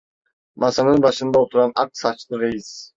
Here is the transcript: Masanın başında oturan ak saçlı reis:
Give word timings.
Masanın 0.55 1.01
başında 1.03 1.39
oturan 1.39 1.71
ak 1.75 1.89
saçlı 1.97 2.39
reis: 2.39 2.89